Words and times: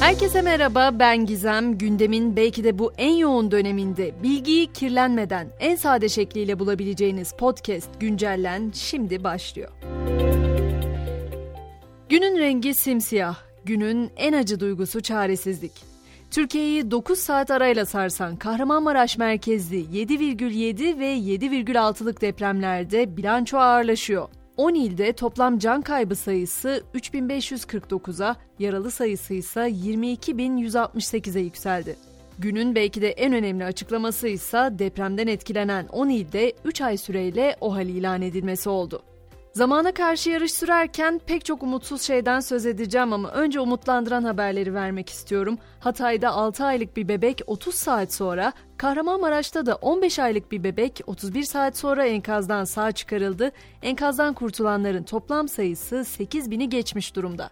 Herkese 0.00 0.42
merhaba 0.42 0.98
ben 0.98 1.26
Gizem. 1.26 1.78
Gündemin 1.78 2.36
belki 2.36 2.64
de 2.64 2.78
bu 2.78 2.92
en 2.98 3.12
yoğun 3.12 3.50
döneminde 3.50 4.14
bilgiyi 4.22 4.72
kirlenmeden 4.72 5.48
en 5.60 5.76
sade 5.76 6.08
şekliyle 6.08 6.58
bulabileceğiniz 6.58 7.32
podcast 7.32 8.00
Güncellen 8.00 8.70
şimdi 8.74 9.24
başlıyor. 9.24 9.70
Günün 12.08 12.38
rengi 12.38 12.74
simsiyah, 12.74 13.36
günün 13.64 14.10
en 14.16 14.32
acı 14.32 14.60
duygusu 14.60 15.00
çaresizlik. 15.00 15.72
Türkiye'yi 16.30 16.90
9 16.90 17.18
saat 17.18 17.50
arayla 17.50 17.86
sarsan 17.86 18.36
Kahramanmaraş 18.36 19.18
merkezli 19.18 19.80
7,7 19.80 20.98
ve 20.98 21.16
7,6'lık 21.16 22.20
depremlerde 22.20 23.16
bilanço 23.16 23.58
ağırlaşıyor. 23.58 24.28
10 24.56 24.74
ilde 24.74 25.12
toplam 25.12 25.58
can 25.58 25.82
kaybı 25.82 26.16
sayısı 26.16 26.82
3549'a, 26.94 28.36
yaralı 28.58 28.90
sayısı 28.90 29.34
ise 29.34 29.60
22.168'e 29.60 31.40
yükseldi. 31.40 31.96
Günün 32.38 32.74
belki 32.74 33.02
de 33.02 33.10
en 33.10 33.32
önemli 33.32 33.64
açıklaması 33.64 34.28
ise 34.28 34.68
depremden 34.72 35.26
etkilenen 35.26 35.86
10 35.86 36.08
ilde 36.08 36.52
3 36.64 36.80
ay 36.80 36.96
süreyle 36.96 37.56
OHAL 37.60 37.88
ilan 37.88 38.22
edilmesi 38.22 38.68
oldu. 38.68 39.02
Zamana 39.56 39.92
karşı 39.92 40.30
yarış 40.30 40.52
sürerken 40.52 41.20
pek 41.26 41.44
çok 41.44 41.62
umutsuz 41.62 42.02
şeyden 42.02 42.40
söz 42.40 42.66
edeceğim 42.66 43.12
ama 43.12 43.30
önce 43.30 43.60
umutlandıran 43.60 44.24
haberleri 44.24 44.74
vermek 44.74 45.08
istiyorum. 45.08 45.58
Hatay'da 45.80 46.30
6 46.30 46.64
aylık 46.64 46.96
bir 46.96 47.08
bebek 47.08 47.40
30 47.46 47.74
saat 47.74 48.12
sonra, 48.12 48.52
Kahramanmaraş'ta 48.76 49.66
da 49.66 49.74
15 49.74 50.18
aylık 50.18 50.52
bir 50.52 50.64
bebek 50.64 51.00
31 51.06 51.42
saat 51.42 51.76
sonra 51.76 52.06
enkazdan 52.06 52.64
sağ 52.64 52.92
çıkarıldı. 52.92 53.52
Enkazdan 53.82 54.34
kurtulanların 54.34 55.02
toplam 55.02 55.48
sayısı 55.48 56.04
8 56.04 56.50
bini 56.50 56.68
geçmiş 56.68 57.16
durumda. 57.16 57.50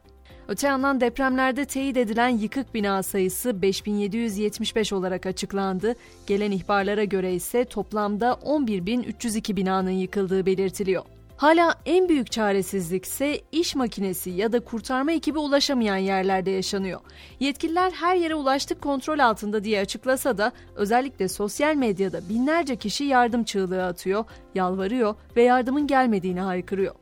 Öte 0.48 0.66
yandan 0.66 1.00
depremlerde 1.00 1.64
teyit 1.64 1.96
edilen 1.96 2.28
yıkık 2.28 2.74
bina 2.74 3.02
sayısı 3.02 3.62
5775 3.62 4.92
olarak 4.92 5.27
açıklandı. 5.27 5.94
Gelen 6.27 6.50
ihbarlara 6.50 7.05
göre 7.05 7.34
ise 7.34 7.64
toplamda 7.64 8.30
11.302 8.30 9.56
binanın 9.56 9.91
yıkıldığı 9.91 10.46
belirtiliyor. 10.46 11.14
Hala 11.36 11.74
en 11.86 12.08
büyük 12.08 12.30
çaresizlik 12.32 13.04
ise 13.04 13.40
iş 13.52 13.74
makinesi 13.74 14.30
ya 14.30 14.52
da 14.52 14.60
kurtarma 14.60 15.12
ekibi 15.12 15.38
ulaşamayan 15.38 15.96
yerlerde 15.96 16.50
yaşanıyor. 16.50 17.00
Yetkililer 17.40 17.90
her 17.90 18.16
yere 18.16 18.34
ulaştık 18.34 18.82
kontrol 18.82 19.18
altında 19.18 19.64
diye 19.64 19.80
açıklasa 19.80 20.38
da 20.38 20.52
özellikle 20.77 21.28
sosyal 21.28 21.74
medyada 21.74 22.28
binlerce 22.28 22.77
kişi 22.77 23.05
yardım 23.05 23.44
çığlığı 23.44 23.86
atıyor, 23.86 24.24
yalvarıyor 24.55 25.14
ve 25.36 25.42
yardımın 25.42 25.86
gelmediğini 25.86 26.40
haykırıyor. 26.40 26.94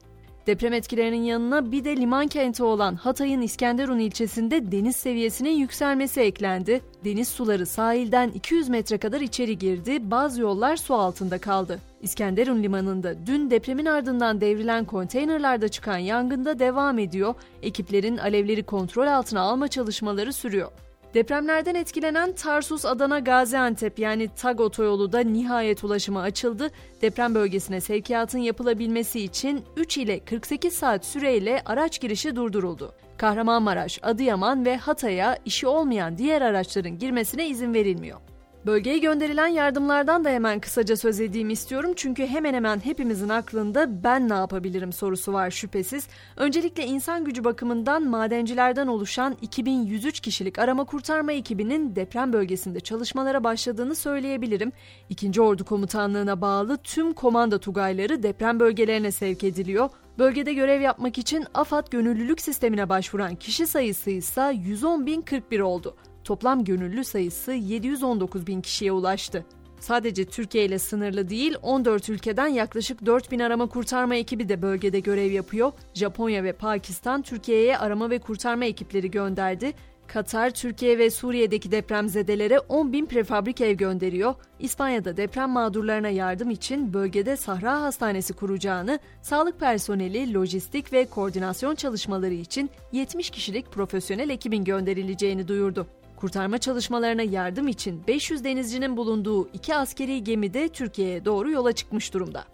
Deprem 0.46 0.72
etkilerinin 0.72 1.22
yanına 1.22 1.72
bir 1.72 1.84
de 1.84 1.96
liman 1.96 2.28
kenti 2.28 2.62
olan 2.62 2.94
Hatay'ın 2.94 3.40
İskenderun 3.42 3.98
ilçesinde 3.98 4.72
deniz 4.72 4.96
seviyesinin 4.96 5.50
yükselmesi 5.50 6.20
eklendi. 6.20 6.80
Deniz 7.04 7.28
suları 7.28 7.66
sahilden 7.66 8.28
200 8.28 8.68
metre 8.68 8.98
kadar 8.98 9.20
içeri 9.20 9.58
girdi, 9.58 10.10
bazı 10.10 10.40
yollar 10.40 10.76
su 10.76 10.94
altında 10.94 11.38
kaldı. 11.38 11.78
İskenderun 12.02 12.62
limanında 12.62 13.26
dün 13.26 13.50
depremin 13.50 13.86
ardından 13.86 14.40
devrilen 14.40 14.84
konteynerlarda 14.84 15.68
çıkan 15.68 15.98
yangında 15.98 16.58
devam 16.58 16.98
ediyor. 16.98 17.34
Ekiplerin 17.62 18.16
alevleri 18.16 18.62
kontrol 18.62 19.06
altına 19.06 19.40
alma 19.40 19.68
çalışmaları 19.68 20.32
sürüyor. 20.32 20.70
Depremlerden 21.14 21.74
etkilenen 21.74 22.32
Tarsus 22.32 22.84
Adana 22.84 23.18
Gaziantep 23.18 23.98
yani 23.98 24.28
TAG 24.36 24.60
otoyolu 24.60 25.12
da 25.12 25.20
nihayet 25.20 25.84
ulaşıma 25.84 26.22
açıldı. 26.22 26.70
Deprem 27.02 27.34
bölgesine 27.34 27.80
sevkiyatın 27.80 28.38
yapılabilmesi 28.38 29.20
için 29.20 29.64
3 29.76 29.98
ile 29.98 30.24
48 30.24 30.72
saat 30.72 31.04
süreyle 31.04 31.62
araç 31.64 32.00
girişi 32.00 32.36
durduruldu. 32.36 32.94
Kahramanmaraş, 33.16 33.98
Adıyaman 34.02 34.64
ve 34.64 34.76
Hatay'a 34.76 35.38
işi 35.44 35.66
olmayan 35.66 36.18
diğer 36.18 36.42
araçların 36.42 36.98
girmesine 36.98 37.48
izin 37.48 37.74
verilmiyor. 37.74 38.20
Bölgeye 38.66 38.98
gönderilen 38.98 39.46
yardımlardan 39.46 40.24
da 40.24 40.30
hemen 40.30 40.60
kısaca 40.60 40.96
söz 40.96 41.20
edeyim 41.20 41.50
istiyorum 41.50 41.92
çünkü 41.96 42.26
hemen 42.26 42.54
hemen 42.54 42.80
hepimizin 42.84 43.28
aklında 43.28 44.04
ben 44.04 44.28
ne 44.28 44.34
yapabilirim 44.34 44.92
sorusu 44.92 45.32
var 45.32 45.50
şüphesiz. 45.50 46.08
Öncelikle 46.36 46.86
insan 46.86 47.24
gücü 47.24 47.44
bakımından 47.44 48.02
madencilerden 48.02 48.86
oluşan 48.86 49.36
2103 49.42 50.20
kişilik 50.20 50.58
arama 50.58 50.84
kurtarma 50.84 51.32
ekibinin 51.32 51.96
deprem 51.96 52.32
bölgesinde 52.32 52.80
çalışmalara 52.80 53.44
başladığını 53.44 53.94
söyleyebilirim. 53.94 54.72
İkinci 55.08 55.40
Ordu 55.40 55.64
Komutanlığı'na 55.64 56.40
bağlı 56.40 56.76
tüm 56.76 57.12
komanda 57.12 57.58
tugayları 57.58 58.22
deprem 58.22 58.60
bölgelerine 58.60 59.12
sevk 59.12 59.44
ediliyor. 59.44 59.90
Bölgede 60.18 60.54
görev 60.54 60.80
yapmak 60.80 61.18
için 61.18 61.46
AFAD 61.54 61.90
gönüllülük 61.90 62.40
sistemine 62.40 62.88
başvuran 62.88 63.34
kişi 63.34 63.66
sayısı 63.66 64.10
ise 64.10 64.40
110.041 64.40 65.62
oldu. 65.62 65.96
Toplam 66.24 66.64
gönüllü 66.64 67.04
sayısı 67.04 67.52
719 67.52 68.46
bin 68.46 68.60
kişiye 68.60 68.92
ulaştı. 68.92 69.44
Sadece 69.80 70.24
Türkiye 70.24 70.64
ile 70.64 70.78
sınırlı 70.78 71.28
değil 71.28 71.56
14 71.62 72.08
ülkeden 72.08 72.46
yaklaşık 72.46 73.06
4 73.06 73.30
bin 73.30 73.38
arama 73.38 73.66
kurtarma 73.66 74.14
ekibi 74.14 74.48
de 74.48 74.62
bölgede 74.62 75.00
görev 75.00 75.32
yapıyor. 75.32 75.72
Japonya 75.94 76.44
ve 76.44 76.52
Pakistan 76.52 77.22
Türkiye'ye 77.22 77.78
arama 77.78 78.10
ve 78.10 78.18
kurtarma 78.18 78.64
ekipleri 78.64 79.10
gönderdi. 79.10 79.72
Katar, 80.06 80.50
Türkiye 80.50 80.98
ve 80.98 81.10
Suriye'deki 81.10 81.70
depremzedelere 81.72 82.58
10 82.58 82.92
bin 82.92 83.06
prefabrik 83.06 83.60
ev 83.60 83.72
gönderiyor. 83.72 84.34
İspanya'da 84.58 85.16
deprem 85.16 85.50
mağdurlarına 85.50 86.08
yardım 86.08 86.50
için 86.50 86.94
bölgede 86.94 87.36
Sahra 87.36 87.80
Hastanesi 87.80 88.32
kuracağını, 88.32 88.98
sağlık 89.22 89.60
personeli, 89.60 90.34
lojistik 90.34 90.92
ve 90.92 91.04
koordinasyon 91.04 91.74
çalışmaları 91.74 92.34
için 92.34 92.70
70 92.92 93.30
kişilik 93.30 93.72
profesyonel 93.72 94.30
ekibin 94.30 94.64
gönderileceğini 94.64 95.48
duyurdu. 95.48 95.86
Kurtarma 96.22 96.58
çalışmalarına 96.58 97.22
yardım 97.22 97.68
için 97.68 98.06
500 98.06 98.44
denizcinin 98.44 98.96
bulunduğu 98.96 99.48
iki 99.48 99.74
askeri 99.74 100.24
gemi 100.24 100.54
de 100.54 100.68
Türkiye'ye 100.68 101.24
doğru 101.24 101.50
yola 101.50 101.72
çıkmış 101.72 102.14
durumda. 102.14 102.44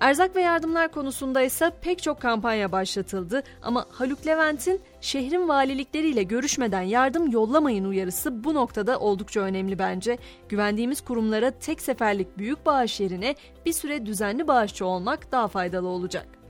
Erzak 0.00 0.36
ve 0.36 0.40
yardımlar 0.40 0.92
konusunda 0.92 1.42
ise 1.42 1.72
pek 1.80 2.02
çok 2.02 2.20
kampanya 2.20 2.72
başlatıldı 2.72 3.42
ama 3.62 3.86
Haluk 3.90 4.26
Levent'in 4.26 4.80
şehrin 5.00 5.48
valilikleriyle 5.48 6.22
görüşmeden 6.22 6.82
yardım 6.82 7.30
yollamayın 7.30 7.84
uyarısı 7.84 8.44
bu 8.44 8.54
noktada 8.54 8.98
oldukça 8.98 9.40
önemli 9.40 9.78
bence. 9.78 10.18
Güvendiğimiz 10.48 11.00
kurumlara 11.00 11.50
tek 11.50 11.82
seferlik 11.82 12.38
büyük 12.38 12.66
bağış 12.66 13.00
yerine 13.00 13.34
bir 13.66 13.72
süre 13.72 14.06
düzenli 14.06 14.48
bağışçı 14.48 14.86
olmak 14.86 15.32
daha 15.32 15.48
faydalı 15.48 15.88
olacak. 15.88 16.41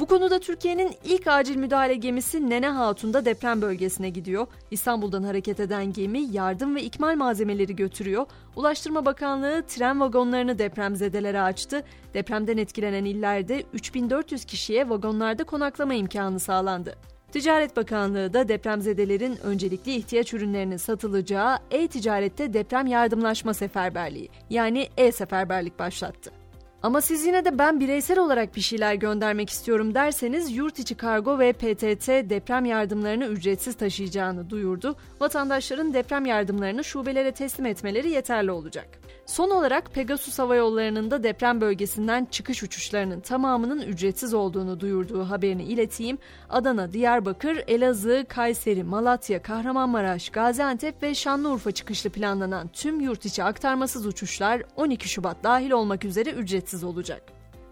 Bu 0.00 0.06
konuda 0.06 0.38
Türkiye'nin 0.38 0.94
ilk 1.04 1.26
acil 1.26 1.56
müdahale 1.56 1.94
gemisi 1.94 2.50
Nene 2.50 2.68
Hatun'da 2.68 3.24
deprem 3.24 3.62
bölgesine 3.62 4.10
gidiyor. 4.10 4.46
İstanbul'dan 4.70 5.22
hareket 5.22 5.60
eden 5.60 5.92
gemi 5.92 6.20
yardım 6.20 6.76
ve 6.76 6.82
ikmal 6.82 7.16
malzemeleri 7.16 7.76
götürüyor. 7.76 8.26
Ulaştırma 8.56 9.06
Bakanlığı 9.06 9.62
tren 9.68 10.00
vagonlarını 10.00 10.58
depremzedelere 10.58 11.40
açtı. 11.40 11.82
Depremden 12.14 12.56
etkilenen 12.56 13.04
illerde 13.04 13.64
3400 13.72 14.44
kişiye 14.44 14.88
vagonlarda 14.88 15.44
konaklama 15.44 15.94
imkanı 15.94 16.40
sağlandı. 16.40 16.94
Ticaret 17.32 17.76
Bakanlığı 17.76 18.32
da 18.32 18.48
depremzedelerin 18.48 19.36
öncelikli 19.42 19.94
ihtiyaç 19.94 20.34
ürünlerinin 20.34 20.76
satılacağı 20.76 21.58
e-ticarette 21.70 22.52
deprem 22.52 22.86
yardımlaşma 22.86 23.54
seferberliği 23.54 24.28
yani 24.50 24.88
e-seferberlik 24.96 25.78
başlattı. 25.78 26.39
Ama 26.82 27.00
siz 27.00 27.26
yine 27.26 27.44
de 27.44 27.58
ben 27.58 27.80
bireysel 27.80 28.18
olarak 28.18 28.56
bir 28.56 28.60
şeyler 28.60 28.94
göndermek 28.94 29.50
istiyorum 29.50 29.94
derseniz 29.94 30.56
yurt 30.56 30.78
içi 30.78 30.94
kargo 30.94 31.38
ve 31.38 31.52
PTT 31.52 32.08
deprem 32.08 32.64
yardımlarını 32.64 33.24
ücretsiz 33.24 33.74
taşıyacağını 33.74 34.50
duyurdu. 34.50 34.96
Vatandaşların 35.20 35.94
deprem 35.94 36.26
yardımlarını 36.26 36.84
şubelere 36.84 37.32
teslim 37.32 37.66
etmeleri 37.66 38.10
yeterli 38.10 38.50
olacak. 38.50 38.88
Son 39.26 39.50
olarak 39.50 39.94
Pegasus 39.94 40.38
Hava 40.38 40.56
Yolları'nın 40.56 41.10
da 41.10 41.22
deprem 41.22 41.60
bölgesinden 41.60 42.24
çıkış 42.30 42.62
uçuşlarının 42.62 43.20
tamamının 43.20 43.80
ücretsiz 43.82 44.34
olduğunu 44.34 44.80
duyurduğu 44.80 45.24
haberini 45.24 45.62
ileteyim. 45.62 46.18
Adana, 46.48 46.92
Diyarbakır, 46.92 47.64
Elazığ, 47.68 48.24
Kayseri, 48.28 48.84
Malatya, 48.84 49.42
Kahramanmaraş, 49.42 50.30
Gaziantep 50.30 51.02
ve 51.02 51.14
Şanlıurfa 51.14 51.72
çıkışlı 51.72 52.10
planlanan 52.10 52.68
tüm 52.68 53.00
yurt 53.00 53.26
içi 53.26 53.44
aktarmasız 53.44 54.06
uçuşlar 54.06 54.62
12 54.76 55.08
Şubat 55.08 55.44
dahil 55.44 55.70
olmak 55.70 56.04
üzere 56.04 56.30
ücretsiz 56.30 56.69
olacak. 56.84 57.22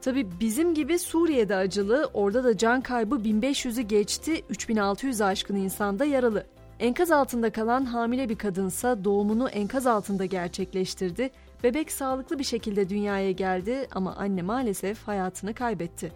Tabi 0.01 0.41
bizim 0.41 0.75
gibi 0.75 0.99
Suriye'de 0.99 1.57
acılı, 1.57 2.11
orada 2.15 2.45
da 2.45 2.57
can 2.57 2.81
kaybı 2.81 3.15
1500'ü 3.15 3.81
geçti, 3.81 4.45
3600 4.49 5.21
aşkın 5.21 5.57
insanda 5.57 6.05
yaralı. 6.05 6.47
Enkaz 6.81 7.11
altında 7.11 7.51
kalan 7.53 7.85
hamile 7.85 8.29
bir 8.29 8.39
kadınsa 8.39 9.05
doğumunu 9.05 9.49
enkaz 9.49 9.87
altında 9.87 10.25
gerçekleştirdi. 10.25 11.31
Bebek 11.63 11.93
sağlıklı 11.93 12.39
bir 12.39 12.45
şekilde 12.45 12.89
dünyaya 12.89 13.31
geldi 13.31 13.87
ama 13.93 14.15
anne 14.17 14.43
maalesef 14.43 15.03
hayatını 15.03 15.55
kaybetti. 15.55 16.13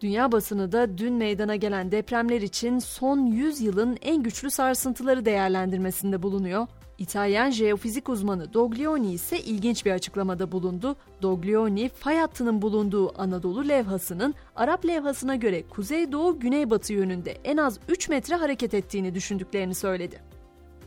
Dünya 0.00 0.32
basını 0.32 0.72
da 0.72 0.98
dün 0.98 1.12
meydana 1.12 1.56
gelen 1.56 1.92
depremler 1.92 2.40
için 2.40 2.78
son 2.78 3.26
100 3.26 3.60
yılın 3.60 3.98
en 4.02 4.22
güçlü 4.22 4.50
sarsıntıları 4.50 5.24
değerlendirmesinde 5.24 6.22
bulunuyor. 6.22 6.66
İtalyan 7.00 7.50
jeofizik 7.50 8.08
uzmanı 8.08 8.54
Doglioni 8.54 9.12
ise 9.12 9.40
ilginç 9.40 9.86
bir 9.86 9.90
açıklamada 9.90 10.52
bulundu. 10.52 10.96
Doglioni, 11.22 11.88
fay 11.88 12.16
hattının 12.16 12.62
bulunduğu 12.62 13.20
Anadolu 13.20 13.68
levhasının 13.68 14.34
Arap 14.56 14.86
levhasına 14.86 15.36
göre 15.36 15.62
kuzeydoğu 15.62 16.40
güneybatı 16.40 16.92
yönünde 16.92 17.30
en 17.44 17.56
az 17.56 17.78
3 17.88 18.08
metre 18.08 18.34
hareket 18.34 18.74
ettiğini 18.74 19.14
düşündüklerini 19.14 19.74
söyledi. 19.74 20.20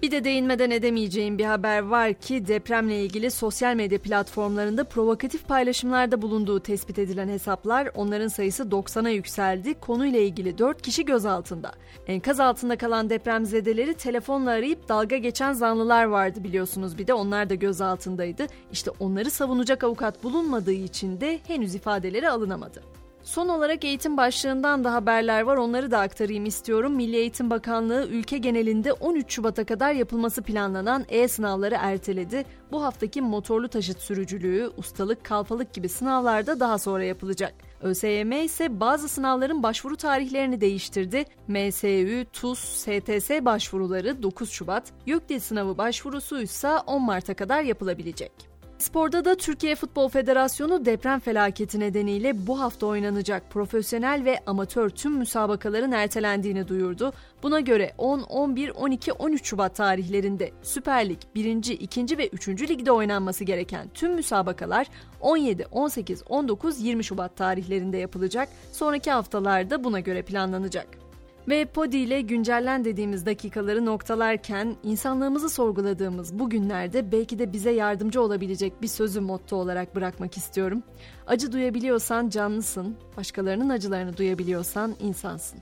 Bir 0.04 0.12
de 0.12 0.24
değinmeden 0.24 0.72
edemeyeceğim 0.72 1.38
bir 1.38 1.46
haber 1.46 1.80
var 1.80 2.14
ki 2.14 2.48
depremle 2.48 3.04
ilgili 3.04 3.32
sosyal 3.32 3.76
medya 3.76 4.02
platformlarında 4.02 4.84
provokatif 4.84 5.48
paylaşımlarda 5.48 6.22
bulunduğu 6.22 6.60
tespit 6.60 7.00
edilen 7.00 7.28
hesaplar 7.28 7.90
onların 7.96 8.28
sayısı 8.28 8.64
90'a 8.64 9.10
yükseldi. 9.10 9.74
Konuyla 9.74 10.20
ilgili 10.20 10.58
4 10.58 10.82
kişi 10.82 11.06
gözaltında. 11.06 11.72
Enkaz 12.08 12.40
altında 12.40 12.78
kalan 12.78 13.10
depremzedeleri 13.10 13.94
telefonla 13.94 14.52
arayıp 14.52 14.90
dalga 14.90 15.18
geçen 15.18 15.54
zanlılar 15.54 16.04
vardı 16.04 16.44
biliyorsunuz 16.44 16.98
bir 16.98 17.08
de 17.08 17.14
onlar 17.14 17.50
da 17.50 17.56
gözaltındaydı. 17.56 18.48
İşte 18.72 18.92
onları 19.00 19.32
savunacak 19.32 19.84
avukat 19.84 20.24
bulunmadığı 20.24 20.72
için 20.72 21.22
de 21.22 21.40
henüz 21.48 21.76
ifadeleri 21.76 22.30
alınamadı. 22.30 23.03
Son 23.24 23.48
olarak 23.50 23.86
eğitim 23.86 24.18
başlığından 24.18 24.84
da 24.84 24.94
haberler 24.94 25.42
var. 25.42 25.58
Onları 25.58 25.92
da 25.92 26.00
aktarayım 26.00 26.46
istiyorum. 26.46 26.96
Milli 26.96 27.16
Eğitim 27.16 27.50
Bakanlığı 27.50 28.08
ülke 28.08 28.38
genelinde 28.38 28.94
13 28.94 29.34
Şubat'a 29.34 29.64
kadar 29.64 29.94
yapılması 29.94 30.42
planlanan 30.42 31.06
e-sınavları 31.10 31.76
erteledi. 31.80 32.46
Bu 32.72 32.84
haftaki 32.84 33.22
motorlu 33.22 33.68
taşıt 33.68 34.00
sürücülüğü, 34.00 34.70
ustalık, 34.78 35.24
kalfalık 35.24 35.74
gibi 35.74 35.90
sınavlarda 35.90 36.60
daha 36.60 36.78
sonra 36.78 37.04
yapılacak. 37.04 37.54
ÖSYM 37.82 38.32
ise 38.32 38.80
bazı 38.80 39.10
sınavların 39.10 39.64
başvuru 39.64 39.96
tarihlerini 39.96 40.62
değiştirdi. 40.62 41.26
MSÜ, 41.48 42.26
TUS, 42.34 42.60
STS 42.60 43.30
başvuruları 43.30 44.24
9 44.24 44.50
Şubat, 44.50 44.84
YÖKDİL 45.06 45.40
sınavı 45.40 45.78
başvurusu 45.78 46.42
ise 46.42 46.70
10 46.70 47.02
Mart'a 47.02 47.34
kadar 47.34 47.62
yapılabilecek. 47.62 48.53
Sporda 48.80 49.26
da 49.26 49.36
Türkiye 49.36 49.76
Futbol 49.76 50.10
Federasyonu 50.10 50.86
deprem 50.86 51.20
felaketi 51.20 51.80
nedeniyle 51.80 52.48
bu 52.48 52.60
hafta 52.60 52.86
oynanacak 52.86 53.52
profesyonel 53.52 54.26
ve 54.26 54.40
amatör 54.46 54.90
tüm 54.90 55.14
müsabakaların 55.14 55.92
ertelendiğini 55.92 56.68
duyurdu. 56.68 57.14
Buna 57.44 57.60
göre 57.60 57.94
10, 57.98 58.22
11, 58.22 58.70
12, 58.70 59.14
13 59.14 59.46
Şubat 59.46 59.76
tarihlerinde 59.76 60.52
Süper 60.62 61.10
Lig 61.10 61.20
1. 61.36 61.46
2. 61.46 62.18
ve 62.18 62.28
3. 62.28 62.48
ligde 62.48 62.92
oynanması 62.92 63.44
gereken 63.44 63.90
tüm 63.94 64.14
müsabakalar 64.16 64.88
17, 65.22 65.66
18, 65.72 66.24
19, 66.30 66.80
20 66.82 67.04
Şubat 67.04 67.38
tarihlerinde 67.38 67.98
yapılacak. 67.98 68.50
Sonraki 68.72 69.12
haftalarda 69.12 69.84
buna 69.84 70.00
göre 70.00 70.22
planlanacak. 70.22 71.03
Ve 71.48 71.66
Podi 71.66 71.98
ile 71.98 72.22
güncellen 72.22 72.86
dediğimiz 72.86 73.26
dakikaları 73.26 73.86
noktalarken 73.86 74.76
insanlığımızı 74.84 75.50
sorguladığımız 75.50 76.40
bu 76.40 76.50
günlerde 76.50 77.12
belki 77.12 77.40
de 77.40 77.54
bize 77.54 77.72
yardımcı 77.72 78.22
olabilecek 78.22 78.82
bir 78.82 78.88
sözü 78.88 79.22
motto 79.22 79.56
olarak 79.56 79.96
bırakmak 79.96 80.38
istiyorum. 80.38 80.84
Acı 81.28 81.52
duyabiliyorsan 81.52 82.30
canlısın, 82.30 82.96
başkalarının 83.18 83.70
acılarını 83.70 84.18
duyabiliyorsan 84.18 84.96
insansın. 85.00 85.60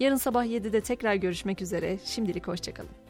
Yarın 0.00 0.16
sabah 0.16 0.44
7'de 0.44 0.80
tekrar 0.80 1.14
görüşmek 1.14 1.62
üzere. 1.62 1.98
Şimdilik 2.04 2.48
hoşçakalın. 2.48 3.01